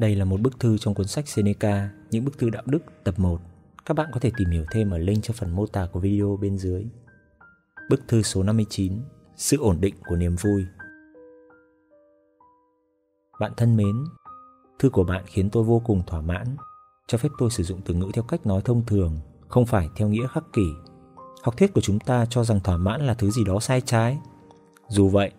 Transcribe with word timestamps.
Đây 0.00 0.16
là 0.16 0.24
một 0.24 0.40
bức 0.40 0.60
thư 0.60 0.78
trong 0.78 0.94
cuốn 0.94 1.06
sách 1.06 1.28
Seneca, 1.28 1.90
những 2.10 2.24
bức 2.24 2.38
thư 2.38 2.50
đạo 2.50 2.62
đức 2.66 2.78
tập 3.04 3.14
1. 3.18 3.40
Các 3.86 3.94
bạn 3.94 4.10
có 4.12 4.20
thể 4.20 4.30
tìm 4.36 4.50
hiểu 4.50 4.64
thêm 4.70 4.90
ở 4.90 4.98
link 4.98 5.24
trong 5.24 5.36
phần 5.36 5.56
mô 5.56 5.66
tả 5.66 5.86
của 5.92 6.00
video 6.00 6.38
bên 6.40 6.58
dưới. 6.58 6.86
Bức 7.90 8.08
thư 8.08 8.22
số 8.22 8.42
59, 8.42 8.92
sự 9.36 9.56
ổn 9.56 9.80
định 9.80 9.94
của 10.06 10.16
niềm 10.16 10.36
vui. 10.40 10.64
Bạn 13.40 13.52
thân 13.56 13.76
mến, 13.76 14.04
thư 14.78 14.90
của 14.90 15.04
bạn 15.04 15.24
khiến 15.26 15.50
tôi 15.50 15.64
vô 15.64 15.82
cùng 15.84 16.02
thỏa 16.06 16.20
mãn, 16.20 16.56
cho 17.06 17.18
phép 17.18 17.28
tôi 17.38 17.50
sử 17.50 17.62
dụng 17.62 17.80
từ 17.84 17.94
ngữ 17.94 18.10
theo 18.12 18.24
cách 18.24 18.46
nói 18.46 18.62
thông 18.64 18.86
thường, 18.86 19.18
không 19.48 19.66
phải 19.66 19.88
theo 19.96 20.08
nghĩa 20.08 20.26
khắc 20.26 20.44
kỷ. 20.52 20.66
Học 21.42 21.56
thuyết 21.56 21.72
của 21.74 21.80
chúng 21.80 21.98
ta 21.98 22.26
cho 22.30 22.44
rằng 22.44 22.60
thỏa 22.60 22.76
mãn 22.76 23.00
là 23.00 23.14
thứ 23.14 23.30
gì 23.30 23.44
đó 23.44 23.60
sai 23.60 23.80
trái. 23.80 24.18
Dù 24.88 25.08
vậy, 25.08 25.32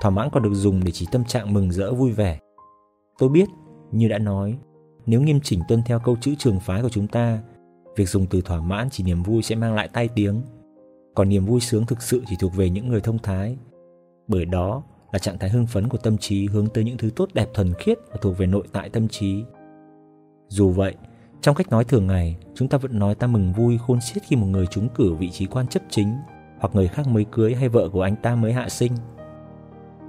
thỏa 0.00 0.10
mãn 0.10 0.28
còn 0.32 0.42
được 0.42 0.54
dùng 0.54 0.84
để 0.84 0.92
chỉ 0.92 1.06
tâm 1.12 1.24
trạng 1.24 1.54
mừng 1.54 1.72
rỡ 1.72 1.94
vui 1.94 2.12
vẻ. 2.12 2.40
Tôi 3.18 3.28
biết 3.28 3.48
như 3.92 4.08
đã 4.08 4.18
nói, 4.18 4.58
nếu 5.06 5.20
nghiêm 5.20 5.40
chỉnh 5.40 5.60
tuân 5.68 5.82
theo 5.82 5.98
câu 5.98 6.16
chữ 6.20 6.34
trường 6.38 6.60
phái 6.60 6.82
của 6.82 6.88
chúng 6.88 7.06
ta, 7.06 7.42
việc 7.96 8.08
dùng 8.08 8.26
từ 8.26 8.40
thỏa 8.40 8.60
mãn 8.60 8.90
chỉ 8.90 9.04
niềm 9.04 9.22
vui 9.22 9.42
sẽ 9.42 9.54
mang 9.54 9.74
lại 9.74 9.88
tai 9.92 10.08
tiếng. 10.08 10.42
Còn 11.14 11.28
niềm 11.28 11.46
vui 11.46 11.60
sướng 11.60 11.86
thực 11.86 12.02
sự 12.02 12.22
chỉ 12.28 12.36
thuộc 12.40 12.54
về 12.56 12.70
những 12.70 12.88
người 12.88 13.00
thông 13.00 13.18
thái. 13.18 13.56
Bởi 14.28 14.44
đó 14.44 14.82
là 15.12 15.18
trạng 15.18 15.38
thái 15.38 15.50
hưng 15.50 15.66
phấn 15.66 15.88
của 15.88 15.98
tâm 15.98 16.18
trí 16.18 16.46
hướng 16.46 16.68
tới 16.68 16.84
những 16.84 16.96
thứ 16.96 17.10
tốt 17.16 17.28
đẹp 17.34 17.48
thuần 17.54 17.74
khiết 17.74 17.98
và 18.10 18.16
thuộc 18.20 18.38
về 18.38 18.46
nội 18.46 18.66
tại 18.72 18.88
tâm 18.88 19.08
trí. 19.08 19.44
Dù 20.48 20.70
vậy, 20.70 20.94
trong 21.40 21.54
cách 21.54 21.70
nói 21.70 21.84
thường 21.84 22.06
ngày, 22.06 22.36
chúng 22.54 22.68
ta 22.68 22.78
vẫn 22.78 22.98
nói 22.98 23.14
ta 23.14 23.26
mừng 23.26 23.52
vui 23.52 23.78
khôn 23.78 24.00
xiết 24.00 24.22
khi 24.26 24.36
một 24.36 24.46
người 24.46 24.66
trúng 24.66 24.88
cử 24.88 25.14
vị 25.14 25.30
trí 25.30 25.46
quan 25.46 25.66
chấp 25.66 25.82
chính 25.90 26.14
hoặc 26.58 26.74
người 26.74 26.88
khác 26.88 27.08
mới 27.08 27.26
cưới 27.32 27.54
hay 27.54 27.68
vợ 27.68 27.88
của 27.88 28.02
anh 28.02 28.16
ta 28.22 28.34
mới 28.34 28.52
hạ 28.52 28.68
sinh. 28.68 28.92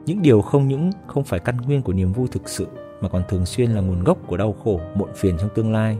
Những 0.05 0.21
điều 0.21 0.41
không 0.41 0.67
những 0.67 0.91
không 1.07 1.23
phải 1.23 1.39
căn 1.39 1.57
nguyên 1.57 1.81
của 1.81 1.93
niềm 1.93 2.13
vui 2.13 2.27
thực 2.31 2.49
sự 2.49 2.67
mà 3.01 3.09
còn 3.09 3.23
thường 3.29 3.45
xuyên 3.45 3.71
là 3.71 3.81
nguồn 3.81 4.03
gốc 4.03 4.17
của 4.27 4.37
đau 4.37 4.55
khổ, 4.63 4.79
muộn 4.95 5.09
phiền 5.15 5.37
trong 5.39 5.49
tương 5.55 5.73
lai. 5.73 5.97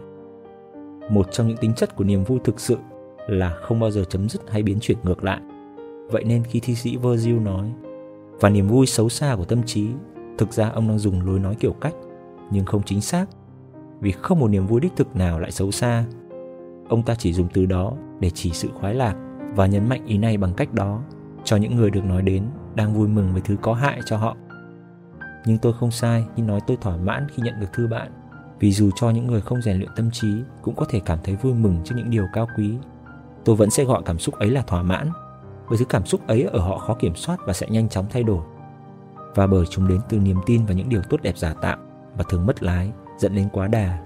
Một 1.10 1.32
trong 1.32 1.48
những 1.48 1.58
tính 1.58 1.74
chất 1.74 1.96
của 1.96 2.04
niềm 2.04 2.24
vui 2.24 2.40
thực 2.44 2.60
sự 2.60 2.78
là 3.28 3.50
không 3.62 3.80
bao 3.80 3.92
giờ 3.92 4.04
chấm 4.04 4.30
dứt 4.30 4.42
hay 4.50 4.64
biến 4.64 4.78
chuyển 4.82 4.98
ngược 5.04 5.24
lại. 5.24 5.40
Vậy 6.12 6.24
nên 6.24 6.44
khi 6.44 6.60
thi 6.60 6.76
sĩ 6.76 6.98
Virgil 6.98 7.40
nói 7.40 7.74
và 8.40 8.50
niềm 8.50 8.68
vui 8.68 8.86
xấu 8.86 9.10
xa 9.10 9.36
của 9.36 9.46
tâm 9.46 9.64
trí, 9.64 9.88
thực 10.38 10.54
ra 10.54 10.70
ông 10.70 10.88
đang 10.88 11.00
dùng 11.00 11.26
lối 11.26 11.40
nói 11.40 11.56
kiểu 11.60 11.74
cách 11.74 11.94
nhưng 12.52 12.66
không 12.66 12.84
chính 12.84 13.02
xác 13.02 13.26
vì 14.02 14.12
không 14.12 14.40
một 14.40 14.48
niềm 14.48 14.68
vui 14.68 14.80
đích 14.80 14.96
thực 14.96 15.16
nào 15.16 15.40
lại 15.40 15.52
xấu 15.52 15.72
xa. 15.72 16.06
Ông 16.90 17.04
ta 17.04 17.16
chỉ 17.16 17.34
dùng 17.34 17.48
từ 17.54 17.66
đó 17.66 17.94
để 18.20 18.30
chỉ 18.30 18.52
sự 18.52 18.70
khoái 18.80 18.96
lạc 18.96 19.16
và 19.56 19.66
nhấn 19.66 19.90
mạnh 19.90 20.06
ý 20.06 20.18
này 20.18 20.38
bằng 20.38 20.54
cách 20.54 20.74
đó 20.74 21.02
cho 21.44 21.58
những 21.58 21.76
người 21.76 21.92
được 21.92 22.06
nói 22.06 22.22
đến 22.22 22.44
đang 22.76 22.94
vui 22.94 23.08
mừng 23.08 23.34
với 23.34 23.42
thứ 23.42 23.56
có 23.62 23.74
hại 23.74 24.00
cho 24.06 24.18
họ 24.18 24.36
nhưng 25.46 25.58
tôi 25.58 25.74
không 25.74 25.92
sai 25.92 26.26
khi 26.36 26.44
nói 26.44 26.60
tôi 26.68 26.78
thỏa 26.82 26.98
mãn 26.98 27.28
khi 27.30 27.44
nhận 27.44 27.60
được 27.60 27.74
thư 27.74 27.88
bạn. 27.88 28.12
Vì 28.60 28.72
dù 28.72 28.90
cho 28.96 29.10
những 29.10 29.28
người 29.28 29.42
không 29.42 29.62
rèn 29.62 29.78
luyện 29.78 29.90
tâm 29.96 30.12
trí 30.12 30.28
cũng 30.62 30.76
có 30.76 30.86
thể 30.90 31.00
cảm 31.06 31.20
thấy 31.24 31.36
vui 31.36 31.54
mừng 31.54 31.78
trước 31.84 31.96
những 31.98 32.10
điều 32.10 32.26
cao 32.34 32.48
quý. 32.58 32.74
Tôi 33.46 33.56
vẫn 33.56 33.70
sẽ 33.70 33.84
gọi 33.84 34.02
cảm 34.06 34.20
xúc 34.20 34.36
ấy 34.36 34.50
là 34.50 34.62
thỏa 34.62 34.82
mãn, 34.82 35.10
bởi 35.70 35.78
thứ 35.78 35.86
cảm 35.86 36.06
xúc 36.06 36.28
ấy 36.28 36.44
ở 36.44 36.60
họ 36.60 36.78
khó 36.78 36.94
kiểm 36.94 37.16
soát 37.16 37.40
và 37.46 37.54
sẽ 37.54 37.68
nhanh 37.70 37.90
chóng 37.90 38.06
thay 38.10 38.24
đổi. 38.24 38.42
Và 39.36 39.48
bởi 39.48 39.66
chúng 39.70 39.88
đến 39.88 40.00
từ 40.10 40.20
niềm 40.20 40.38
tin 40.46 40.66
vào 40.66 40.78
những 40.78 40.90
điều 40.90 41.02
tốt 41.02 41.22
đẹp 41.22 41.38
giả 41.38 41.54
tạo 41.62 41.78
và 42.18 42.24
thường 42.30 42.46
mất 42.46 42.64
lái, 42.64 42.92
dẫn 43.18 43.36
đến 43.36 43.50
quá 43.52 43.68
đà. 43.68 44.00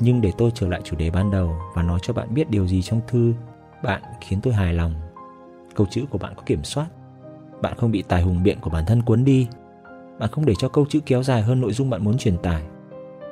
Nhưng 0.00 0.20
để 0.20 0.32
tôi 0.38 0.50
trở 0.54 0.68
lại 0.68 0.80
chủ 0.84 0.96
đề 0.96 1.10
ban 1.10 1.30
đầu 1.30 1.56
và 1.74 1.82
nói 1.82 1.98
cho 2.02 2.12
bạn 2.14 2.34
biết 2.34 2.50
điều 2.50 2.66
gì 2.66 2.82
trong 2.82 3.00
thư, 3.08 3.34
bạn 3.82 4.02
khiến 4.20 4.40
tôi 4.42 4.54
hài 4.54 4.74
lòng. 4.74 4.94
Câu 5.74 5.86
chữ 5.90 6.04
của 6.10 6.18
bạn 6.18 6.34
có 6.36 6.42
kiểm 6.46 6.64
soát. 6.64 6.86
Bạn 7.62 7.76
không 7.76 7.90
bị 7.90 8.02
tài 8.02 8.22
hùng 8.22 8.42
biện 8.42 8.58
của 8.60 8.70
bản 8.70 8.84
thân 8.86 9.02
cuốn 9.02 9.24
đi 9.24 9.48
bạn 10.18 10.30
không 10.32 10.46
để 10.46 10.54
cho 10.58 10.68
câu 10.68 10.86
chữ 10.88 11.00
kéo 11.06 11.22
dài 11.22 11.42
hơn 11.42 11.60
nội 11.60 11.72
dung 11.72 11.90
bạn 11.90 12.04
muốn 12.04 12.18
truyền 12.18 12.38
tải. 12.38 12.62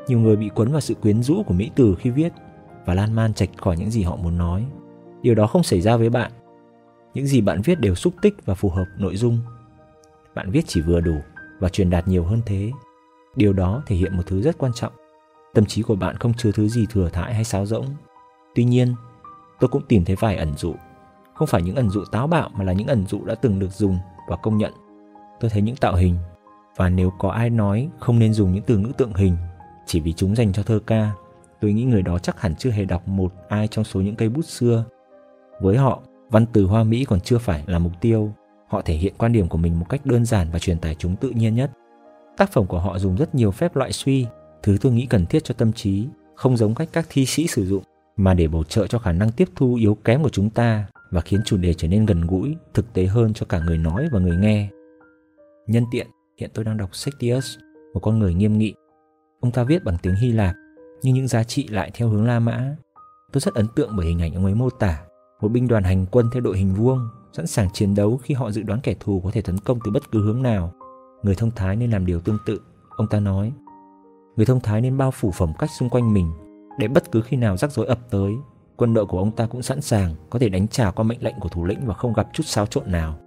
Nhiều 0.08 0.18
người 0.18 0.36
bị 0.36 0.48
cuốn 0.48 0.72
vào 0.72 0.80
sự 0.80 0.94
quyến 0.94 1.22
rũ 1.22 1.42
của 1.46 1.54
mỹ 1.54 1.70
từ 1.74 1.96
khi 1.98 2.10
viết 2.10 2.32
và 2.84 2.94
lan 2.94 3.14
man 3.14 3.34
chạch 3.34 3.50
khỏi 3.56 3.76
những 3.76 3.90
gì 3.90 4.02
họ 4.02 4.16
muốn 4.16 4.38
nói. 4.38 4.66
Điều 5.22 5.34
đó 5.34 5.46
không 5.46 5.62
xảy 5.62 5.80
ra 5.80 5.96
với 5.96 6.10
bạn. 6.10 6.32
Những 7.14 7.26
gì 7.26 7.40
bạn 7.40 7.60
viết 7.64 7.80
đều 7.80 7.94
xúc 7.94 8.14
tích 8.22 8.34
và 8.44 8.54
phù 8.54 8.68
hợp 8.68 8.84
nội 8.98 9.16
dung. 9.16 9.38
Bạn 10.34 10.50
viết 10.50 10.64
chỉ 10.66 10.80
vừa 10.80 11.00
đủ 11.00 11.14
và 11.60 11.68
truyền 11.68 11.90
đạt 11.90 12.08
nhiều 12.08 12.24
hơn 12.24 12.40
thế. 12.46 12.70
Điều 13.36 13.52
đó 13.52 13.82
thể 13.86 13.96
hiện 13.96 14.16
một 14.16 14.22
thứ 14.26 14.42
rất 14.42 14.58
quan 14.58 14.72
trọng. 14.72 14.92
Tâm 15.54 15.66
trí 15.66 15.82
của 15.82 15.94
bạn 15.94 16.16
không 16.16 16.34
chứa 16.34 16.52
thứ 16.52 16.68
gì 16.68 16.86
thừa 16.90 17.08
thãi 17.08 17.34
hay 17.34 17.44
sáo 17.44 17.66
rỗng. 17.66 17.86
Tuy 18.54 18.64
nhiên, 18.64 18.94
tôi 19.60 19.68
cũng 19.68 19.82
tìm 19.88 20.04
thấy 20.04 20.16
vài 20.16 20.36
ẩn 20.36 20.52
dụ. 20.56 20.74
Không 21.34 21.48
phải 21.48 21.62
những 21.62 21.76
ẩn 21.76 21.90
dụ 21.90 22.04
táo 22.04 22.26
bạo 22.26 22.50
mà 22.54 22.64
là 22.64 22.72
những 22.72 22.86
ẩn 22.86 23.06
dụ 23.06 23.24
đã 23.24 23.34
từng 23.34 23.58
được 23.58 23.70
dùng 23.72 23.98
và 24.28 24.36
công 24.36 24.58
nhận. 24.58 24.72
Tôi 25.40 25.50
thấy 25.50 25.62
những 25.62 25.76
tạo 25.76 25.94
hình 25.94 26.16
và 26.76 26.88
nếu 26.88 27.12
có 27.18 27.30
ai 27.30 27.50
nói 27.50 27.88
không 27.98 28.18
nên 28.18 28.32
dùng 28.32 28.52
những 28.52 28.64
từ 28.66 28.78
ngữ 28.78 28.92
tượng 28.96 29.14
hình 29.14 29.36
chỉ 29.86 30.00
vì 30.00 30.12
chúng 30.12 30.36
dành 30.36 30.52
cho 30.52 30.62
thơ 30.62 30.80
ca, 30.86 31.10
tôi 31.60 31.72
nghĩ 31.72 31.84
người 31.84 32.02
đó 32.02 32.18
chắc 32.18 32.40
hẳn 32.40 32.54
chưa 32.54 32.70
hề 32.70 32.84
đọc 32.84 33.08
một 33.08 33.32
ai 33.48 33.68
trong 33.68 33.84
số 33.84 34.00
những 34.00 34.16
cây 34.16 34.28
bút 34.28 34.44
xưa. 34.44 34.84
Với 35.60 35.76
họ, 35.76 36.02
văn 36.30 36.46
từ 36.52 36.64
hoa 36.64 36.84
mỹ 36.84 37.04
còn 37.04 37.20
chưa 37.20 37.38
phải 37.38 37.64
là 37.66 37.78
mục 37.78 37.92
tiêu. 38.00 38.32
Họ 38.68 38.82
thể 38.82 38.94
hiện 38.94 39.14
quan 39.18 39.32
điểm 39.32 39.48
của 39.48 39.58
mình 39.58 39.78
một 39.80 39.86
cách 39.88 40.06
đơn 40.06 40.24
giản 40.24 40.48
và 40.52 40.58
truyền 40.58 40.78
tải 40.78 40.94
chúng 40.94 41.16
tự 41.16 41.30
nhiên 41.30 41.54
nhất. 41.54 41.70
Tác 42.36 42.52
phẩm 42.52 42.66
của 42.66 42.78
họ 42.78 42.98
dùng 42.98 43.16
rất 43.16 43.34
nhiều 43.34 43.50
phép 43.50 43.76
loại 43.76 43.92
suy, 43.92 44.26
thứ 44.62 44.76
tôi 44.80 44.92
nghĩ 44.92 45.06
cần 45.06 45.26
thiết 45.26 45.44
cho 45.44 45.54
tâm 45.58 45.72
trí, 45.72 46.06
không 46.34 46.56
giống 46.56 46.74
cách 46.74 46.88
các 46.92 47.06
thi 47.08 47.26
sĩ 47.26 47.46
sử 47.46 47.66
dụng, 47.66 47.82
mà 48.16 48.34
để 48.34 48.48
bổ 48.48 48.64
trợ 48.64 48.86
cho 48.86 48.98
khả 48.98 49.12
năng 49.12 49.32
tiếp 49.32 49.48
thu 49.56 49.74
yếu 49.74 49.94
kém 49.94 50.22
của 50.22 50.28
chúng 50.28 50.50
ta 50.50 50.86
và 51.10 51.20
khiến 51.20 51.40
chủ 51.44 51.56
đề 51.56 51.74
trở 51.74 51.88
nên 51.88 52.06
gần 52.06 52.26
gũi, 52.26 52.56
thực 52.74 52.92
tế 52.92 53.06
hơn 53.06 53.34
cho 53.34 53.46
cả 53.48 53.60
người 53.66 53.78
nói 53.78 54.08
và 54.12 54.20
người 54.20 54.36
nghe. 54.36 54.68
Nhân 55.66 55.84
tiện, 55.92 56.06
Hiện 56.38 56.50
tôi 56.54 56.64
đang 56.64 56.76
đọc 56.76 56.94
Sextius, 56.94 57.56
một 57.94 58.00
con 58.00 58.18
người 58.18 58.34
nghiêm 58.34 58.58
nghị. 58.58 58.74
Ông 59.40 59.52
ta 59.52 59.64
viết 59.64 59.84
bằng 59.84 59.96
tiếng 60.02 60.14
Hy 60.14 60.32
Lạp, 60.32 60.54
nhưng 61.02 61.14
những 61.14 61.28
giá 61.28 61.44
trị 61.44 61.68
lại 61.68 61.90
theo 61.94 62.08
hướng 62.08 62.26
La 62.26 62.40
Mã. 62.40 62.76
Tôi 63.32 63.40
rất 63.40 63.54
ấn 63.54 63.66
tượng 63.76 63.96
bởi 63.96 64.06
hình 64.06 64.22
ảnh 64.22 64.34
ông 64.34 64.44
ấy 64.44 64.54
mô 64.54 64.70
tả 64.70 65.04
một 65.42 65.48
binh 65.48 65.68
đoàn 65.68 65.84
hành 65.84 66.06
quân 66.10 66.30
theo 66.32 66.40
đội 66.40 66.58
hình 66.58 66.74
vuông, 66.74 67.08
sẵn 67.32 67.46
sàng 67.46 67.70
chiến 67.70 67.94
đấu 67.94 68.20
khi 68.22 68.34
họ 68.34 68.50
dự 68.50 68.62
đoán 68.62 68.80
kẻ 68.82 68.94
thù 69.00 69.20
có 69.24 69.30
thể 69.30 69.42
tấn 69.42 69.58
công 69.58 69.78
từ 69.84 69.90
bất 69.90 70.10
cứ 70.10 70.22
hướng 70.24 70.42
nào. 70.42 70.72
Người 71.22 71.34
thông 71.34 71.50
thái 71.50 71.76
nên 71.76 71.90
làm 71.90 72.06
điều 72.06 72.20
tương 72.20 72.38
tự, 72.46 72.60
ông 72.96 73.06
ta 73.06 73.20
nói. 73.20 73.52
Người 74.36 74.46
thông 74.46 74.60
thái 74.60 74.80
nên 74.80 74.98
bao 74.98 75.10
phủ 75.10 75.30
phẩm 75.30 75.52
cách 75.58 75.70
xung 75.78 75.88
quanh 75.88 76.14
mình, 76.14 76.32
để 76.78 76.88
bất 76.88 77.12
cứ 77.12 77.20
khi 77.20 77.36
nào 77.36 77.56
rắc 77.56 77.72
rối 77.72 77.86
ập 77.86 77.98
tới, 78.10 78.32
quân 78.76 78.94
đội 78.94 79.06
của 79.06 79.18
ông 79.18 79.30
ta 79.30 79.46
cũng 79.46 79.62
sẵn 79.62 79.80
sàng 79.80 80.14
có 80.30 80.38
thể 80.38 80.48
đánh 80.48 80.68
trả 80.68 80.90
qua 80.90 81.02
mệnh 81.02 81.22
lệnh 81.22 81.40
của 81.40 81.48
thủ 81.48 81.64
lĩnh 81.64 81.86
và 81.86 81.94
không 81.94 82.12
gặp 82.12 82.28
chút 82.32 82.46
xáo 82.46 82.66
trộn 82.66 82.92
nào. 82.92 83.18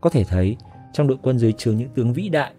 Có 0.00 0.10
thể 0.10 0.24
thấy, 0.24 0.56
trong 0.92 1.06
đội 1.06 1.18
quân 1.22 1.38
dưới 1.38 1.52
trướng 1.52 1.76
những 1.76 1.88
tướng 1.94 2.12
vĩ 2.12 2.28
đại. 2.28 2.52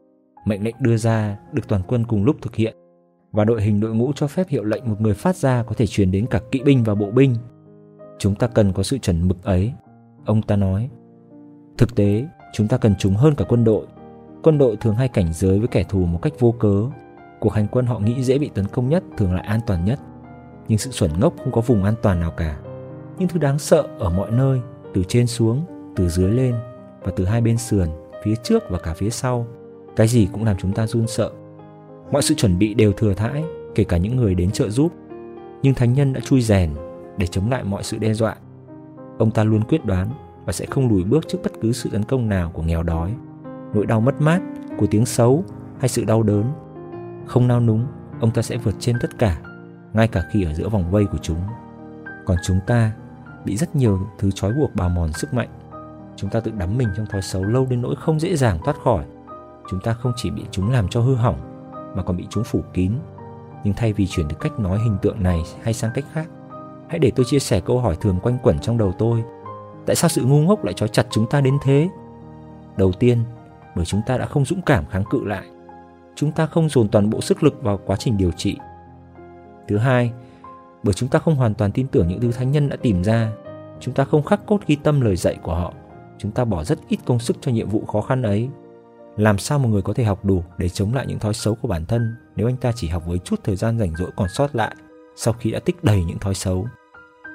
Mệnh 0.46 0.64
lệnh 0.64 0.76
đưa 0.80 0.98
ra 0.98 1.38
được 1.54 1.68
toàn 1.68 1.82
quân 1.88 2.06
cùng 2.08 2.24
lúc 2.24 2.36
thực 2.42 2.56
hiện 2.56 2.76
và 3.32 3.46
đội 3.46 3.62
hình 3.62 3.80
đội 3.80 3.96
ngũ 3.96 4.12
cho 4.16 4.28
phép 4.28 4.48
hiệu 4.50 4.64
lệnh 4.64 4.90
một 4.90 5.02
người 5.02 5.14
phát 5.14 5.36
ra 5.36 5.64
có 5.64 5.74
thể 5.78 5.88
truyền 5.88 6.12
đến 6.12 6.26
cả 6.26 6.42
kỵ 6.52 6.62
binh 6.64 6.84
và 6.84 6.96
bộ 6.96 7.12
binh. 7.12 7.36
Chúng 8.20 8.36
ta 8.36 8.48
cần 8.48 8.74
có 8.74 8.84
sự 8.84 8.98
chuẩn 8.98 9.28
mực 9.28 9.44
ấy, 9.44 9.74
ông 10.26 10.42
ta 10.42 10.56
nói. 10.56 10.90
Thực 11.78 11.96
tế, 11.96 12.26
chúng 12.54 12.68
ta 12.68 12.78
cần 12.78 12.96
chúng 13.00 13.16
hơn 13.16 13.36
cả 13.36 13.46
quân 13.50 13.64
đội. 13.64 13.86
Quân 14.44 14.58
đội 14.58 14.76
thường 14.76 14.96
hay 14.96 15.08
cảnh 15.08 15.34
giới 15.34 15.60
với 15.60 15.68
kẻ 15.68 15.84
thù 15.90 16.06
một 16.06 16.20
cách 16.22 16.34
vô 16.40 16.52
cớ. 16.52 16.84
Cuộc 17.40 17.54
hành 17.54 17.68
quân 17.72 17.86
họ 17.86 18.00
nghĩ 18.00 18.24
dễ 18.24 18.38
bị 18.38 18.50
tấn 18.54 18.66
công 18.68 18.90
nhất 18.90 19.04
thường 19.18 19.34
lại 19.34 19.46
an 19.46 19.60
toàn 19.68 19.86
nhất. 19.86 20.00
Nhưng 20.68 20.78
sự 20.78 20.92
xuẩn 20.92 21.12
ngốc 21.20 21.34
không 21.38 21.52
có 21.52 21.62
vùng 21.62 21.84
an 21.84 21.96
toàn 22.02 22.20
nào 22.20 22.32
cả. 22.32 22.60
Những 23.18 23.28
thứ 23.28 23.40
đáng 23.40 23.60
sợ 23.60 23.88
ở 24.00 24.10
mọi 24.10 24.32
nơi, 24.32 24.60
từ 24.94 25.04
trên 25.08 25.28
xuống, 25.28 25.66
từ 25.96 26.10
dưới 26.10 26.32
lên 26.32 26.56
và 27.04 27.12
từ 27.16 27.26
hai 27.26 27.42
bên 27.42 27.58
sườn 27.58 27.90
phía 28.24 28.36
trước 28.44 28.64
và 28.70 28.80
cả 28.80 28.94
phía 28.94 29.10
sau. 29.10 29.48
Cái 29.96 30.08
gì 30.08 30.28
cũng 30.34 30.44
làm 30.44 30.58
chúng 30.58 30.74
ta 30.74 30.88
run 30.88 31.08
sợ. 31.08 31.32
Mọi 32.12 32.22
sự 32.22 32.36
chuẩn 32.36 32.60
bị 32.60 32.74
đều 32.74 32.94
thừa 32.94 33.14
thãi, 33.14 33.44
kể 33.76 33.84
cả 33.84 33.98
những 33.98 34.16
người 34.16 34.36
đến 34.36 34.52
trợ 34.52 34.70
giúp. 34.70 34.94
Nhưng 35.62 35.74
thánh 35.74 35.94
nhân 35.94 36.14
đã 36.14 36.20
chui 36.20 36.42
rèn 36.42 36.70
để 37.18 37.28
chống 37.28 37.52
lại 37.52 37.64
mọi 37.64 37.84
sự 37.84 37.98
đe 37.98 38.14
dọa. 38.14 38.36
Ông 39.18 39.32
ta 39.32 39.44
luôn 39.44 39.64
quyết 39.64 39.86
đoán 39.86 40.10
và 40.46 40.54
sẽ 40.54 40.66
không 40.66 40.90
lùi 40.90 41.04
bước 41.04 41.28
trước 41.28 41.38
bất 41.44 41.52
cứ 41.62 41.72
sự 41.72 41.90
tấn 41.90 42.04
công 42.04 42.30
nào 42.30 42.52
của 42.54 42.64
nghèo 42.64 42.84
đói, 42.84 43.14
nỗi 43.74 43.86
đau 43.86 44.02
mất 44.02 44.22
mát 44.22 44.42
của 44.78 44.88
tiếng 44.88 45.06
xấu 45.06 45.44
hay 45.80 45.90
sự 45.90 46.04
đau 46.06 46.24
đớn. 46.24 46.44
Không 47.26 47.48
nao 47.48 47.60
núng, 47.60 47.86
ông 48.20 48.32
ta 48.32 48.42
sẽ 48.42 48.58
vượt 48.58 48.76
trên 48.80 48.96
tất 49.02 49.20
cả, 49.20 49.42
ngay 49.94 50.08
cả 50.08 50.24
khi 50.32 50.44
ở 50.44 50.54
giữa 50.54 50.70
vòng 50.70 50.92
vây 50.92 51.06
của 51.06 51.18
chúng. 51.22 51.40
Còn 52.26 52.38
chúng 52.44 52.60
ta 52.68 52.92
bị 53.46 53.58
rất 53.58 53.76
nhiều 53.76 54.00
thứ 54.20 54.32
trói 54.32 54.54
buộc 54.54 54.76
bào 54.76 54.90
mòn 54.90 55.14
sức 55.14 55.34
mạnh 55.34 55.50
chúng 56.16 56.30
ta 56.30 56.40
tự 56.40 56.52
đắm 56.52 56.78
mình 56.78 56.90
trong 56.98 57.06
thói 57.06 57.22
xấu 57.22 57.44
lâu 57.44 57.68
đến 57.70 57.82
nỗi 57.82 57.96
không 57.96 58.20
dễ 58.20 58.36
dàng 58.36 58.60
thoát 58.66 58.78
khỏi. 58.84 59.06
Chúng 59.70 59.80
ta 59.80 59.94
không 59.94 60.14
chỉ 60.16 60.30
bị 60.30 60.46
chúng 60.52 60.72
làm 60.72 60.88
cho 60.88 61.02
hư 61.02 61.16
hỏng, 61.16 61.38
mà 61.96 62.04
còn 62.04 62.18
bị 62.18 62.28
chúng 62.30 62.44
phủ 62.44 62.62
kín. 62.74 62.92
Nhưng 63.64 63.74
thay 63.74 63.94
vì 63.94 64.08
chuyển 64.08 64.28
từ 64.30 64.36
cách 64.40 64.60
nói 64.60 64.80
hình 64.80 64.98
tượng 65.02 65.24
này 65.24 65.44
hay 65.62 65.74
sang 65.74 65.92
cách 65.94 66.06
khác, 66.14 66.28
hãy 66.90 67.00
để 67.00 67.12
tôi 67.16 67.26
chia 67.26 67.40
sẻ 67.40 67.60
câu 67.60 67.80
hỏi 67.80 67.96
thường 68.02 68.20
quanh 68.24 68.38
quẩn 68.44 68.60
trong 68.60 68.78
đầu 68.78 68.94
tôi. 69.00 69.24
Tại 69.86 69.96
sao 69.96 70.10
sự 70.10 70.24
ngu 70.24 70.42
ngốc 70.42 70.64
lại 70.64 70.74
trói 70.74 70.90
chặt 70.90 71.08
chúng 71.10 71.30
ta 71.30 71.42
đến 71.42 71.58
thế? 71.64 71.90
Đầu 72.78 72.92
tiên, 72.92 73.24
bởi 73.76 73.86
chúng 73.86 74.02
ta 74.08 74.18
đã 74.18 74.26
không 74.26 74.46
dũng 74.46 74.62
cảm 74.62 74.86
kháng 74.86 75.04
cự 75.10 75.26
lại. 75.26 75.46
Chúng 76.16 76.32
ta 76.32 76.46
không 76.46 76.70
dồn 76.70 76.88
toàn 76.88 77.10
bộ 77.10 77.22
sức 77.22 77.44
lực 77.44 77.64
vào 77.64 77.80
quá 77.86 77.96
trình 77.96 78.18
điều 78.18 78.32
trị. 78.32 78.58
Thứ 79.68 79.78
hai, 79.78 80.14
bởi 80.84 80.94
chúng 80.94 81.10
ta 81.10 81.20
không 81.20 81.36
hoàn 81.36 81.54
toàn 81.54 81.72
tin 81.72 81.88
tưởng 81.88 82.08
những 82.08 82.22
thứ 82.22 82.32
thánh 82.32 82.52
nhân 82.52 82.70
đã 82.70 82.76
tìm 82.76 83.04
ra, 83.04 83.32
chúng 83.80 83.94
ta 83.94 84.04
không 84.04 84.24
khắc 84.24 84.46
cốt 84.46 84.60
ghi 84.68 84.76
tâm 84.76 85.02
lời 85.02 85.16
dạy 85.16 85.38
của 85.44 85.56
họ 85.56 85.74
chúng 86.24 86.32
ta 86.32 86.46
bỏ 86.46 86.64
rất 86.64 86.80
ít 86.88 87.00
công 87.06 87.20
sức 87.20 87.38
cho 87.42 87.52
nhiệm 87.52 87.70
vụ 87.70 87.86
khó 87.86 88.02
khăn 88.02 88.22
ấy. 88.22 88.50
Làm 89.18 89.38
sao 89.38 89.60
một 89.60 89.70
người 89.70 89.82
có 89.82 89.94
thể 89.94 90.04
học 90.04 90.26
đủ 90.26 90.44
để 90.58 90.70
chống 90.70 90.94
lại 90.94 91.06
những 91.08 91.20
thói 91.20 91.34
xấu 91.34 91.56
của 91.56 91.68
bản 91.68 91.86
thân 91.86 92.16
nếu 92.36 92.48
anh 92.48 92.58
ta 92.58 92.72
chỉ 92.76 92.88
học 92.88 93.04
với 93.06 93.20
chút 93.20 93.40
thời 93.44 93.56
gian 93.56 93.80
rảnh 93.80 93.96
rỗi 93.96 94.12
còn 94.16 94.30
sót 94.30 94.56
lại 94.56 94.76
sau 95.16 95.34
khi 95.34 95.52
đã 95.52 95.60
tích 95.60 95.84
đầy 95.84 96.04
những 96.04 96.20
thói 96.20 96.34
xấu? 96.34 96.68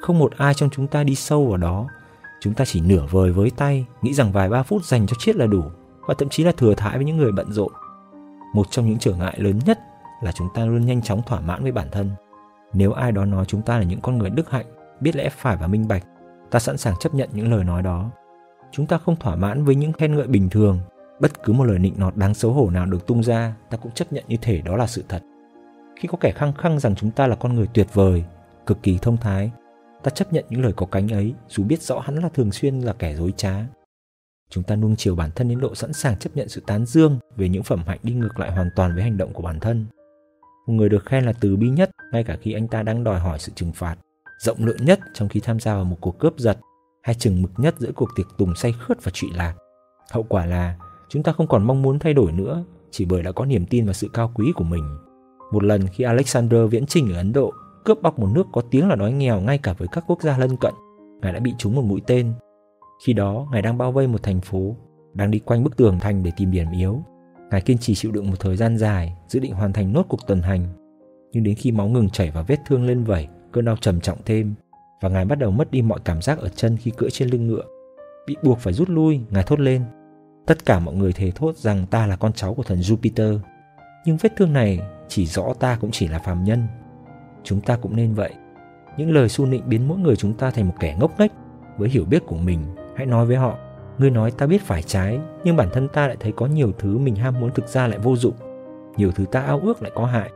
Không 0.03 0.19
một 0.19 0.33
ai 0.37 0.55
trong 0.55 0.71
chúng 0.71 0.87
ta 0.87 1.05
đi 1.05 1.15
sâu 1.15 1.47
vào 1.47 1.57
đó. 1.57 1.87
Chúng 2.41 2.55
ta 2.55 2.65
chỉ 2.65 2.81
nửa 2.81 3.07
vời 3.11 3.33
với 3.33 3.51
tay, 3.51 3.87
nghĩ 4.03 4.15
rằng 4.15 4.33
vài 4.33 4.49
ba 4.49 4.63
phút 4.63 4.85
dành 4.85 5.07
cho 5.07 5.17
triết 5.19 5.37
là 5.37 5.47
đủ 5.47 5.63
và 6.01 6.15
thậm 6.19 6.29
chí 6.29 6.45
là 6.45 6.53
thừa 6.53 6.75
thãi 6.75 6.97
với 6.97 7.05
những 7.05 7.17
người 7.17 7.33
bận 7.33 7.53
rộn. 7.53 7.73
Một 8.55 8.67
trong 8.71 8.87
những 8.87 8.99
trở 8.99 9.15
ngại 9.15 9.35
lớn 9.41 9.59
nhất 9.67 9.79
là 10.23 10.33
chúng 10.33 10.49
ta 10.55 10.65
luôn 10.65 10.87
nhanh 10.87 11.03
chóng 11.03 11.23
thỏa 11.27 11.41
mãn 11.41 11.63
với 11.63 11.73
bản 11.73 11.89
thân. 11.93 12.11
Nếu 12.73 12.93
ai 12.93 13.13
đó 13.13 13.25
nói 13.25 13.45
chúng 13.45 13.63
ta 13.63 13.79
là 13.79 13.85
những 13.85 14.01
con 14.01 14.19
người 14.19 14.31
đức 14.31 14.51
hạnh, 14.51 14.67
biết 15.01 15.17
lẽ 15.17 15.29
phải 15.29 15.57
và 15.57 15.67
minh 15.67 15.89
bạch, 15.89 16.05
ta 16.51 16.59
sẵn 16.59 16.77
sàng 16.77 16.95
chấp 17.01 17.15
nhận 17.15 17.29
những 17.33 17.53
lời 17.53 17.65
nói 17.65 17.83
đó 17.83 18.11
chúng 18.73 18.87
ta 18.87 18.99
không 18.99 19.17
thỏa 19.17 19.37
mãn 19.37 19.65
với 19.65 19.75
những 19.75 19.93
khen 19.93 20.17
ngợi 20.17 20.27
bình 20.27 20.49
thường. 20.51 20.81
Bất 21.21 21.43
cứ 21.45 21.53
một 21.53 21.65
lời 21.65 21.79
nịnh 21.79 21.95
nọt 21.97 22.17
đáng 22.17 22.35
xấu 22.35 22.53
hổ 22.53 22.71
nào 22.71 22.87
được 22.87 23.07
tung 23.07 23.23
ra, 23.23 23.55
ta 23.71 23.77
cũng 23.77 23.93
chấp 23.93 24.13
nhận 24.13 24.25
như 24.29 24.37
thể 24.43 24.61
đó 24.61 24.77
là 24.77 24.87
sự 24.87 25.05
thật. 25.09 25.23
Khi 25.97 26.09
có 26.09 26.19
kẻ 26.21 26.33
khăng 26.35 26.53
khăng 26.53 26.79
rằng 26.79 26.95
chúng 26.95 27.11
ta 27.11 27.27
là 27.27 27.37
con 27.37 27.55
người 27.55 27.67
tuyệt 27.75 27.87
vời, 27.93 28.25
cực 28.67 28.83
kỳ 28.83 28.99
thông 29.03 29.17
thái, 29.17 29.51
ta 30.03 30.11
chấp 30.11 30.33
nhận 30.33 30.45
những 30.51 30.63
lời 30.63 30.73
có 30.77 30.87
cánh 30.87 31.09
ấy, 31.09 31.35
dù 31.49 31.65
biết 31.65 31.83
rõ 31.83 31.99
hắn 31.99 32.17
là 32.17 32.29
thường 32.29 32.53
xuyên 32.53 32.81
là 32.81 32.93
kẻ 32.93 33.15
dối 33.15 33.33
trá. 33.37 33.55
Chúng 34.51 34.65
ta 34.65 34.77
nuông 34.77 34.97
chiều 34.97 35.17
bản 35.17 35.31
thân 35.35 35.49
đến 35.49 35.61
độ 35.61 35.75
sẵn 35.75 35.93
sàng 35.93 36.17
chấp 36.17 36.37
nhận 36.37 36.49
sự 36.49 36.63
tán 36.67 36.87
dương 36.87 37.19
về 37.37 37.49
những 37.49 37.63
phẩm 37.63 37.83
hạnh 37.87 37.99
đi 38.03 38.13
ngược 38.13 38.39
lại 38.41 38.51
hoàn 38.53 38.71
toàn 38.77 38.95
với 38.95 39.03
hành 39.03 39.17
động 39.17 39.33
của 39.33 39.43
bản 39.43 39.61
thân. 39.61 39.87
Một 40.67 40.75
người 40.75 40.89
được 40.89 41.07
khen 41.07 41.25
là 41.25 41.33
từ 41.41 41.57
bi 41.57 41.69
nhất, 41.69 41.91
ngay 42.13 42.25
cả 42.25 42.37
khi 42.41 42.53
anh 42.53 42.69
ta 42.69 42.83
đang 42.83 43.05
đòi 43.05 43.21
hỏi 43.21 43.39
sự 43.39 43.53
trừng 43.55 43.73
phạt. 43.73 43.97
Rộng 44.39 44.65
lượng 44.65 44.85
nhất 44.85 45.01
trong 45.15 45.29
khi 45.29 45.41
tham 45.41 45.61
gia 45.61 45.75
vào 45.75 45.85
một 45.85 45.97
cuộc 46.01 46.19
cướp 46.19 46.39
giật 46.39 46.59
hay 47.09 47.15
chừng 47.15 47.43
mực 47.43 47.51
nhất 47.57 47.75
giữa 47.79 47.93
cuộc 47.93 48.09
tiệc 48.17 48.27
tùng 48.39 48.55
say 48.55 48.73
khướt 48.73 49.05
và 49.05 49.11
trụy 49.15 49.31
lạc. 49.35 49.55
Hậu 50.11 50.23
quả 50.23 50.47
là, 50.47 50.77
chúng 51.09 51.23
ta 51.23 51.33
không 51.33 51.47
còn 51.47 51.67
mong 51.67 51.83
muốn 51.83 51.99
thay 51.99 52.15
đổi 52.15 52.33
nữa, 52.33 52.65
chỉ 52.91 53.05
bởi 53.05 53.23
đã 53.23 53.33
có 53.33 53.45
niềm 53.45 53.67
tin 53.67 53.85
vào 53.85 53.95
sự 53.95 54.09
cao 54.13 54.33
quý 54.35 54.53
của 54.55 54.65
mình. 54.65 54.85
Một 55.53 55.65
lần 55.65 55.87
khi 55.87 56.05
alexander 56.05 56.61
viễn 56.71 56.87
trình 56.87 57.13
ở 57.13 57.17
ấn 57.17 57.33
độ, 57.33 57.53
cướp 57.85 58.03
bóc 58.03 58.19
một 58.19 58.29
nước 58.35 58.47
có 58.53 58.63
tiếng 58.71 58.89
là 58.89 58.97
đói 58.97 59.13
nghèo 59.13 59.41
ngay 59.41 59.59
cả 59.59 59.73
với 59.79 59.89
các 59.93 60.05
quốc 60.07 60.23
gia 60.23 60.39
lân 60.39 60.57
cận, 60.57 60.75
ngài 61.23 61.33
đã 61.33 61.41
bị 61.41 61.55
trúng 61.59 61.75
một 61.75 61.83
mũi 61.83 62.01
tên. 62.07 62.33
Khi 63.07 63.13
đó, 63.13 63.49
ngài 63.53 63.63
đang 63.63 63.79
bao 63.79 63.93
vây 63.93 64.07
một 64.07 64.23
thành 64.23 64.41
phố, 64.41 64.77
đang 65.15 65.31
đi 65.31 65.39
quanh 65.39 65.65
bức 65.65 65.77
tường 65.77 65.99
thành 66.01 66.23
để 66.23 66.31
tìm 66.37 66.51
điểm 66.51 66.67
yếu. 66.73 67.03
Ngài 67.51 67.61
kiên 67.61 67.79
trì 67.79 67.95
chịu 67.95 68.13
đựng 68.13 68.31
một 68.31 68.37
thời 68.41 68.57
gian 68.57 68.79
dài, 68.79 69.17
dự 69.29 69.41
định 69.41 69.53
hoàn 69.53 69.73
thành 69.73 69.93
nốt 69.93 70.07
cuộc 70.09 70.27
tuần 70.27 70.43
hành. 70.43 70.67
Nhưng 71.33 71.45
đến 71.45 71.55
khi 71.55 71.73
máu 71.73 71.89
ngừng 71.89 72.11
chảy 72.11 72.31
và 72.31 72.43
vết 72.43 72.59
thương 72.67 72.87
lên 72.87 73.05
vẩy, 73.05 73.29
cơn 73.53 73.65
đau 73.65 73.77
trầm 73.77 74.01
trọng 74.01 74.19
thêm 74.25 74.55
và 75.01 75.09
ngài 75.09 75.25
bắt 75.25 75.39
đầu 75.39 75.51
mất 75.51 75.71
đi 75.71 75.83
mọi 75.83 76.01
cảm 76.05 76.23
giác 76.23 76.39
ở 76.39 76.49
chân 76.49 76.77
khi 76.77 76.91
cưỡi 76.91 77.11
trên 77.11 77.29
lưng 77.29 77.47
ngựa, 77.47 77.65
bị 78.27 78.37
buộc 78.43 78.59
phải 78.59 78.73
rút 78.73 78.89
lui, 78.89 79.21
ngài 79.31 79.43
thốt 79.43 79.61
lên. 79.61 79.85
Tất 80.47 80.65
cả 80.65 80.79
mọi 80.79 80.95
người 80.95 81.13
thề 81.13 81.31
thốt 81.31 81.57
rằng 81.57 81.87
ta 81.87 82.07
là 82.07 82.17
con 82.17 82.33
cháu 82.33 82.55
của 82.55 82.63
thần 82.63 82.79
jupiter, 82.79 83.39
nhưng 84.05 84.17
vết 84.17 84.33
thương 84.37 84.53
này 84.53 84.81
chỉ 85.09 85.27
rõ 85.27 85.45
ta 85.61 85.79
cũng 85.81 85.91
chỉ 85.91 86.09
là 86.09 86.19
phàm 86.19 86.45
nhân. 86.45 86.67
Chúng 87.45 87.61
ta 87.61 87.77
cũng 87.77 87.97
nên 87.97 88.15
vậy. 88.15 88.33
Những 88.97 89.11
lời 89.11 89.29
su 89.29 89.47
nịnh 89.47 89.69
biến 89.69 89.89
mỗi 89.89 89.99
người 89.99 90.17
chúng 90.17 90.35
ta 90.35 90.51
thành 90.51 90.69
một 90.69 90.75
kẻ 90.81 90.97
ngốc 91.01 91.21
nghếch 91.21 91.33
với 91.77 91.89
hiểu 91.89 92.05
biết 92.05 92.27
của 92.27 92.37
mình. 92.37 92.61
Hãy 92.97 93.07
nói 93.07 93.27
với 93.27 93.37
họ, 93.37 93.59
ngươi 93.99 94.11
nói 94.11 94.31
ta 94.31 94.47
biết 94.47 94.63
phải 94.63 94.83
trái, 94.83 95.21
nhưng 95.45 95.57
bản 95.57 95.69
thân 95.73 95.89
ta 95.89 96.07
lại 96.07 96.17
thấy 96.21 96.33
có 96.33 96.47
nhiều 96.47 96.73
thứ 96.79 96.99
mình 96.99 97.17
ham 97.17 97.41
muốn 97.41 97.51
thực 97.55 97.69
ra 97.69 97.87
lại 97.87 97.99
vô 97.99 98.17
dụng. 98.17 98.35
Nhiều 98.97 99.13
thứ 99.13 99.25
ta 99.33 99.41
ao 99.41 99.61
ước 99.61 99.83
lại 99.83 99.93
có 99.95 100.07
hại. 100.07 100.31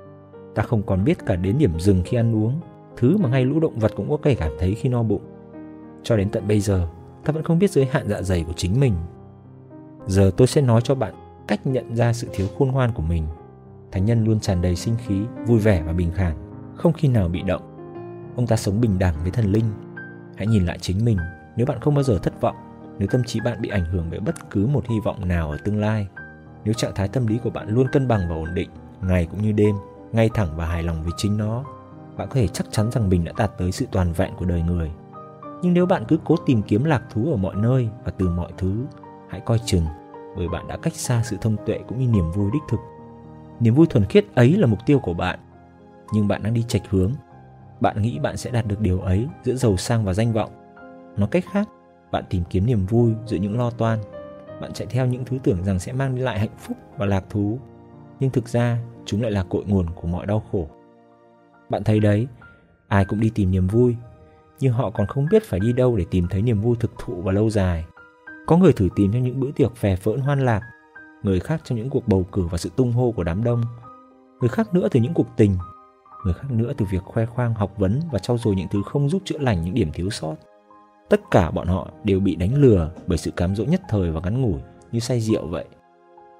Ta 0.54 0.62
không 0.62 0.82
còn 0.82 1.04
biết 1.04 1.26
cả 1.26 1.36
đến 1.36 1.58
điểm 1.58 1.80
dừng 1.80 2.02
khi 2.04 2.16
ăn 2.16 2.36
uống 2.36 2.60
thứ 2.96 3.16
mà 3.16 3.28
ngay 3.28 3.44
lũ 3.44 3.60
động 3.60 3.78
vật 3.78 3.92
cũng 3.96 4.10
có 4.10 4.18
thể 4.22 4.34
cảm 4.34 4.52
thấy 4.58 4.74
khi 4.74 4.88
no 4.88 5.02
bụng. 5.02 5.22
Cho 6.02 6.16
đến 6.16 6.30
tận 6.30 6.48
bây 6.48 6.60
giờ, 6.60 6.88
ta 7.24 7.32
vẫn 7.32 7.42
không 7.42 7.58
biết 7.58 7.70
giới 7.70 7.84
hạn 7.84 8.08
dạ 8.08 8.22
dày 8.22 8.44
của 8.44 8.52
chính 8.52 8.80
mình. 8.80 8.94
Giờ 10.06 10.30
tôi 10.36 10.46
sẽ 10.46 10.60
nói 10.60 10.80
cho 10.84 10.94
bạn 10.94 11.14
cách 11.48 11.66
nhận 11.66 11.96
ra 11.96 12.12
sự 12.12 12.28
thiếu 12.32 12.46
khôn 12.58 12.68
ngoan 12.68 12.92
của 12.92 13.02
mình. 13.02 13.26
Thánh 13.92 14.04
nhân 14.04 14.24
luôn 14.24 14.40
tràn 14.40 14.62
đầy 14.62 14.76
sinh 14.76 14.94
khí, 15.06 15.22
vui 15.46 15.58
vẻ 15.58 15.82
và 15.82 15.92
bình 15.92 16.10
thản, 16.16 16.36
không 16.76 16.92
khi 16.92 17.08
nào 17.08 17.28
bị 17.28 17.42
động. 17.42 17.62
Ông 18.36 18.46
ta 18.46 18.56
sống 18.56 18.80
bình 18.80 18.98
đẳng 18.98 19.14
với 19.22 19.30
thần 19.30 19.52
linh. 19.52 19.64
Hãy 20.36 20.46
nhìn 20.46 20.66
lại 20.66 20.78
chính 20.80 21.04
mình, 21.04 21.18
nếu 21.56 21.66
bạn 21.66 21.80
không 21.80 21.94
bao 21.94 22.02
giờ 22.02 22.18
thất 22.18 22.40
vọng, 22.40 22.56
nếu 22.98 23.08
tâm 23.12 23.24
trí 23.24 23.40
bạn 23.40 23.62
bị 23.62 23.68
ảnh 23.68 23.84
hưởng 23.84 24.06
bởi 24.10 24.20
bất 24.20 24.50
cứ 24.50 24.66
một 24.66 24.88
hy 24.88 25.00
vọng 25.04 25.28
nào 25.28 25.50
ở 25.50 25.56
tương 25.64 25.80
lai, 25.80 26.06
nếu 26.64 26.74
trạng 26.74 26.94
thái 26.94 27.08
tâm 27.08 27.26
lý 27.26 27.38
của 27.38 27.50
bạn 27.50 27.68
luôn 27.68 27.86
cân 27.92 28.08
bằng 28.08 28.28
và 28.28 28.34
ổn 28.34 28.54
định, 28.54 28.70
ngày 29.02 29.26
cũng 29.30 29.42
như 29.42 29.52
đêm, 29.52 29.74
ngay 30.12 30.30
thẳng 30.34 30.48
và 30.56 30.66
hài 30.66 30.82
lòng 30.82 31.02
với 31.02 31.12
chính 31.16 31.36
nó 31.36 31.64
bạn 32.16 32.28
có 32.28 32.34
thể 32.34 32.48
chắc 32.48 32.66
chắn 32.70 32.90
rằng 32.90 33.08
mình 33.08 33.24
đã 33.24 33.32
đạt 33.36 33.50
tới 33.58 33.72
sự 33.72 33.86
toàn 33.92 34.12
vẹn 34.12 34.32
của 34.38 34.44
đời 34.44 34.62
người. 34.62 34.90
Nhưng 35.62 35.74
nếu 35.74 35.86
bạn 35.86 36.04
cứ 36.08 36.18
cố 36.24 36.36
tìm 36.46 36.62
kiếm 36.62 36.84
lạc 36.84 37.02
thú 37.10 37.30
ở 37.30 37.36
mọi 37.36 37.54
nơi 37.54 37.88
và 38.04 38.12
từ 38.18 38.28
mọi 38.28 38.52
thứ, 38.58 38.84
hãy 39.28 39.40
coi 39.40 39.58
chừng, 39.58 39.84
bởi 40.36 40.48
bạn 40.48 40.68
đã 40.68 40.76
cách 40.76 40.94
xa 40.96 41.22
sự 41.24 41.36
thông 41.40 41.56
tuệ 41.66 41.78
cũng 41.88 41.98
như 41.98 42.06
niềm 42.06 42.30
vui 42.30 42.50
đích 42.52 42.62
thực. 42.68 42.80
Niềm 43.60 43.74
vui 43.74 43.86
thuần 43.86 44.04
khiết 44.04 44.34
ấy 44.34 44.56
là 44.56 44.66
mục 44.66 44.78
tiêu 44.86 44.98
của 44.98 45.14
bạn, 45.14 45.38
nhưng 46.12 46.28
bạn 46.28 46.42
đang 46.42 46.54
đi 46.54 46.62
chệch 46.62 46.90
hướng. 46.90 47.12
Bạn 47.80 48.02
nghĩ 48.02 48.18
bạn 48.18 48.36
sẽ 48.36 48.50
đạt 48.50 48.66
được 48.66 48.80
điều 48.80 49.00
ấy 49.00 49.28
giữa 49.42 49.54
giàu 49.54 49.76
sang 49.76 50.04
và 50.04 50.14
danh 50.14 50.32
vọng. 50.32 50.50
Nói 51.16 51.28
cách 51.30 51.44
khác, 51.52 51.68
bạn 52.10 52.24
tìm 52.30 52.42
kiếm 52.50 52.66
niềm 52.66 52.86
vui 52.86 53.14
giữa 53.26 53.36
những 53.36 53.58
lo 53.58 53.70
toan. 53.70 53.98
Bạn 54.60 54.72
chạy 54.72 54.86
theo 54.90 55.06
những 55.06 55.24
thứ 55.24 55.38
tưởng 55.42 55.64
rằng 55.64 55.78
sẽ 55.78 55.92
mang 55.92 56.18
lại 56.18 56.38
hạnh 56.38 56.56
phúc 56.58 56.76
và 56.96 57.06
lạc 57.06 57.24
thú, 57.30 57.58
nhưng 58.20 58.30
thực 58.30 58.48
ra 58.48 58.78
chúng 59.04 59.22
lại 59.22 59.30
là 59.30 59.44
cội 59.48 59.64
nguồn 59.66 59.86
của 59.90 60.08
mọi 60.08 60.26
đau 60.26 60.42
khổ 60.52 60.68
bạn 61.72 61.84
thấy 61.84 62.00
đấy, 62.00 62.26
ai 62.88 63.04
cũng 63.04 63.20
đi 63.20 63.30
tìm 63.34 63.50
niềm 63.50 63.66
vui, 63.66 63.96
nhưng 64.60 64.72
họ 64.72 64.90
còn 64.90 65.06
không 65.06 65.26
biết 65.30 65.42
phải 65.44 65.60
đi 65.60 65.72
đâu 65.72 65.96
để 65.96 66.04
tìm 66.10 66.26
thấy 66.30 66.42
niềm 66.42 66.60
vui 66.60 66.76
thực 66.80 66.92
thụ 66.98 67.22
và 67.22 67.32
lâu 67.32 67.50
dài. 67.50 67.84
Có 68.46 68.56
người 68.56 68.72
thử 68.72 68.88
tìm 68.96 69.12
trong 69.12 69.22
những 69.22 69.40
bữa 69.40 69.50
tiệc 69.50 69.76
phè 69.76 69.96
phỡn 69.96 70.20
hoan 70.20 70.40
lạc, 70.40 70.60
người 71.22 71.40
khác 71.40 71.60
trong 71.64 71.78
những 71.78 71.90
cuộc 71.90 72.08
bầu 72.08 72.26
cử 72.32 72.42
và 72.42 72.58
sự 72.58 72.70
tung 72.76 72.92
hô 72.92 73.12
của 73.12 73.24
đám 73.24 73.44
đông, 73.44 73.62
người 74.40 74.48
khác 74.48 74.74
nữa 74.74 74.88
từ 74.90 75.00
những 75.00 75.14
cuộc 75.14 75.26
tình, 75.36 75.56
người 76.24 76.34
khác 76.34 76.50
nữa 76.50 76.72
từ 76.76 76.86
việc 76.90 77.02
khoe 77.02 77.26
khoang, 77.26 77.54
học 77.54 77.72
vấn 77.78 78.00
và 78.12 78.18
trau 78.18 78.38
dồi 78.38 78.54
những 78.54 78.68
thứ 78.70 78.82
không 78.82 79.08
giúp 79.08 79.22
chữa 79.24 79.38
lành 79.38 79.64
những 79.64 79.74
điểm 79.74 79.92
thiếu 79.92 80.10
sót. 80.10 80.34
Tất 81.08 81.20
cả 81.30 81.50
bọn 81.50 81.68
họ 81.68 81.88
đều 82.04 82.20
bị 82.20 82.36
đánh 82.36 82.54
lừa 82.54 82.90
bởi 83.06 83.18
sự 83.18 83.30
cám 83.30 83.56
dỗ 83.56 83.64
nhất 83.64 83.80
thời 83.88 84.10
và 84.10 84.20
ngắn 84.20 84.42
ngủi, 84.42 84.60
như 84.92 85.00
say 85.00 85.20
rượu 85.20 85.46
vậy. 85.46 85.64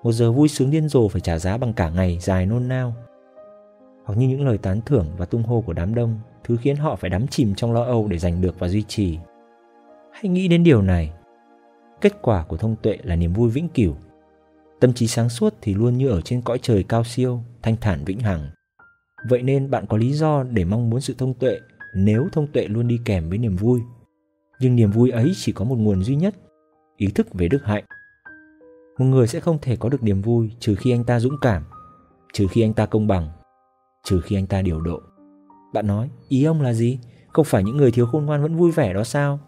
Một 0.03 0.13
giờ 0.13 0.33
vui 0.33 0.49
sướng 0.49 0.71
điên 0.71 0.89
rồ 0.89 1.09
phải 1.09 1.21
trả 1.21 1.39
giá 1.39 1.57
bằng 1.57 1.73
cả 1.73 1.91
ngày 1.91 2.19
dài 2.21 2.47
nôn 2.47 2.69
nao 2.69 2.95
hoặc 4.05 4.15
như 4.19 4.29
những 4.29 4.47
lời 4.47 4.59
tán 4.59 4.81
thưởng 4.87 5.07
và 5.17 5.25
tung 5.25 5.43
hô 5.43 5.61
của 5.61 5.73
đám 5.73 5.95
đông, 5.95 6.21
thứ 6.45 6.57
khiến 6.57 6.77
họ 6.77 6.97
phải 6.97 7.11
đắm 7.11 7.27
chìm 7.27 7.55
trong 7.55 7.73
lo 7.73 7.83
âu 7.83 8.09
để 8.09 8.19
giành 8.19 8.41
được 8.41 8.59
và 8.59 8.69
duy 8.69 8.83
trì. 8.83 9.19
Hãy 10.13 10.29
nghĩ 10.29 10.49
đến 10.49 10.65
điều 10.65 10.83
này. 10.83 11.13
Kết 12.01 12.23
quả 12.23 12.45
của 12.45 12.57
thông 12.57 12.77
tuệ 12.83 12.99
là 13.03 13.17
niềm 13.17 13.33
vui 13.33 13.51
vĩnh 13.51 13.69
cửu. 13.69 13.95
Tâm 14.81 14.93
trí 14.93 15.07
sáng 15.07 15.29
suốt 15.29 15.55
thì 15.61 15.75
luôn 15.75 15.99
như 15.99 16.09
ở 16.09 16.21
trên 16.21 16.43
cõi 16.43 16.59
trời 16.63 16.83
cao 16.83 17.05
siêu, 17.05 17.41
thanh 17.63 17.77
thản 17.81 18.05
vĩnh 18.05 18.21
hằng. 18.21 18.51
Vậy 19.29 19.43
nên 19.43 19.71
bạn 19.71 19.87
có 19.87 19.97
lý 19.97 20.13
do 20.13 20.43
để 20.43 20.65
mong 20.65 20.91
muốn 20.91 21.01
sự 21.01 21.15
thông 21.19 21.35
tuệ 21.35 21.59
nếu 21.95 22.29
thông 22.33 22.47
tuệ 22.47 22.65
luôn 22.69 22.89
đi 22.89 23.01
kèm 23.05 23.29
với 23.29 23.39
niềm 23.39 23.57
vui. 23.57 23.81
Nhưng 24.61 24.77
niềm 24.77 24.91
vui 24.91 25.11
ấy 25.11 25.33
chỉ 25.37 25.53
có 25.53 25.65
một 25.65 25.79
nguồn 25.79 26.05
duy 26.05 26.17
nhất, 26.17 26.35
ý 26.97 27.07
thức 27.07 27.35
về 27.35 27.49
đức 27.49 27.65
hạnh. 27.65 27.85
Một 28.99 29.05
người 29.05 29.27
sẽ 29.27 29.41
không 29.41 29.59
thể 29.63 29.77
có 29.77 29.89
được 29.89 30.03
niềm 30.03 30.23
vui 30.23 30.51
trừ 30.61 30.75
khi 30.75 30.91
anh 30.91 31.05
ta 31.05 31.21
dũng 31.21 31.37
cảm, 31.41 31.65
trừ 32.33 32.47
khi 32.51 32.63
anh 32.63 32.73
ta 32.75 32.87
công 32.87 33.07
bằng 33.07 33.29
trừ 34.05 34.21
khi 34.21 34.37
anh 34.37 34.47
ta 34.47 34.63
điều 34.63 34.81
độ. 34.81 35.01
Bạn 35.73 35.87
nói, 35.87 36.11
ý 36.29 36.45
ông 36.45 36.63
là 36.63 36.73
gì? 36.73 36.99
Không 37.29 37.45
phải 37.45 37.65
những 37.65 37.77
người 37.77 37.91
thiếu 37.91 38.07
khôn 38.07 38.27
ngoan 38.27 38.43
vẫn 38.43 38.57
vui 38.57 38.71
vẻ 38.71 38.93
đó 38.93 39.05
sao? 39.05 39.39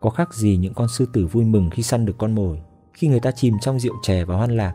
Có 0.00 0.10
khác 0.10 0.34
gì 0.34 0.56
những 0.56 0.74
con 0.74 0.88
sư 0.88 1.06
tử 1.12 1.26
vui 1.26 1.44
mừng 1.44 1.70
khi 1.70 1.82
săn 1.82 2.04
được 2.04 2.18
con 2.18 2.34
mồi, 2.34 2.60
khi 2.94 3.08
người 3.08 3.20
ta 3.20 3.30
chìm 3.30 3.54
trong 3.60 3.80
rượu 3.80 3.94
chè 4.02 4.24
và 4.24 4.36
hoan 4.36 4.56
lạc, 4.56 4.74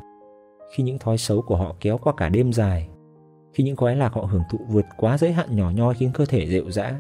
khi 0.76 0.84
những 0.84 1.00
thói 1.00 1.18
xấu 1.18 1.42
của 1.42 1.56
họ 1.56 1.76
kéo 1.80 1.98
qua 1.98 2.14
cả 2.18 2.30
đêm 2.30 2.54
dài, 2.54 2.90
khi 3.54 3.64
những 3.64 3.76
khoái 3.76 3.96
lạc 3.96 4.14
họ 4.14 4.22
hưởng 4.22 4.44
thụ 4.52 4.60
vượt 4.70 4.86
quá 4.98 5.18
giới 5.18 5.34
hạn 5.34 5.56
nhỏ 5.56 5.72
nhoi 5.72 5.94
khiến 5.94 6.12
cơ 6.14 6.26
thể 6.26 6.48
rệu 6.48 6.72
rã? 6.72 7.00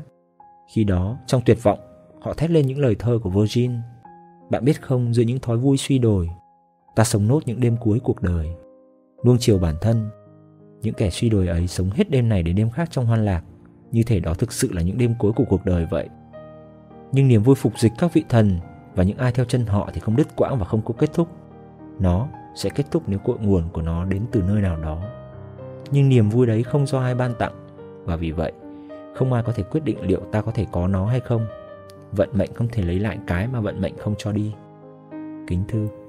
Khi 0.74 0.84
đó, 0.84 1.18
trong 1.28 1.42
tuyệt 1.46 1.64
vọng, 1.64 1.80
họ 2.22 2.34
thét 2.34 2.52
lên 2.52 2.68
những 2.68 2.80
lời 2.80 2.96
thơ 3.00 3.20
của 3.24 3.30
Virgin. 3.30 3.72
Bạn 4.50 4.66
biết 4.66 4.82
không, 4.82 5.14
giữa 5.14 5.24
những 5.24 5.40
thói 5.40 5.58
vui 5.58 5.78
suy 5.78 6.00
đồi, 6.00 6.30
ta 6.96 7.04
sống 7.04 7.28
nốt 7.28 7.40
những 7.46 7.60
đêm 7.60 7.78
cuối 7.78 8.00
cuộc 8.04 8.22
đời, 8.22 8.50
nuông 9.26 9.38
chiều 9.40 9.60
bản 9.60 9.76
thân 9.82 10.10
những 10.84 10.94
kẻ 10.94 11.10
suy 11.10 11.30
đồi 11.30 11.48
ấy 11.48 11.68
sống 11.68 11.90
hết 11.90 12.10
đêm 12.10 12.30
này 12.30 12.44
đến 12.44 12.56
đêm 12.56 12.70
khác 12.70 12.92
trong 12.92 13.06
hoan 13.06 13.26
lạc. 13.26 13.44
Như 13.92 14.04
thể 14.04 14.20
đó 14.20 14.34
thực 14.34 14.52
sự 14.52 14.74
là 14.74 14.82
những 14.82 14.98
đêm 14.98 15.14
cuối 15.20 15.32
của 15.32 15.46
cuộc 15.50 15.66
đời 15.66 15.86
vậy. 15.92 16.10
Nhưng 17.12 17.28
niềm 17.28 17.44
vui 17.44 17.56
phục 17.56 17.80
dịch 17.80 17.92
các 17.98 18.14
vị 18.14 18.24
thần 18.30 18.60
và 18.96 19.04
những 19.04 19.18
ai 19.18 19.32
theo 19.32 19.46
chân 19.46 19.66
họ 19.66 19.90
thì 19.94 20.00
không 20.00 20.16
đứt 20.16 20.28
quãng 20.36 20.60
và 20.60 20.66
không 20.66 20.82
có 20.82 20.94
kết 20.98 21.14
thúc. 21.14 21.28
Nó 22.00 22.28
sẽ 22.56 22.70
kết 22.70 22.84
thúc 22.92 23.04
nếu 23.08 23.20
cội 23.20 23.38
nguồn 23.40 23.70
của 23.74 23.82
nó 23.82 24.06
đến 24.06 24.22
từ 24.32 24.42
nơi 24.42 24.62
nào 24.62 24.78
đó. 24.78 25.04
Nhưng 25.92 26.10
niềm 26.10 26.30
vui 26.30 26.48
đấy 26.48 26.64
không 26.64 26.88
do 26.88 27.00
ai 27.00 27.16
ban 27.16 27.34
tặng. 27.40 27.68
Và 28.06 28.16
vì 28.16 28.32
vậy, 28.32 28.52
không 29.16 29.34
ai 29.34 29.44
có 29.44 29.52
thể 29.52 29.64
quyết 29.64 29.84
định 29.84 30.02
liệu 30.02 30.22
ta 30.32 30.42
có 30.42 30.52
thể 30.52 30.66
có 30.72 30.88
nó 30.88 31.06
hay 31.06 31.20
không. 31.20 31.46
Vận 32.12 32.30
mệnh 32.34 32.54
không 32.54 32.68
thể 32.68 32.84
lấy 32.84 33.00
lại 33.00 33.20
cái 33.28 33.48
mà 33.48 33.60
vận 33.60 33.82
mệnh 33.82 33.98
không 33.98 34.16
cho 34.18 34.32
đi. 34.32 34.54
Kính 35.48 35.64
thưa. 35.68 36.03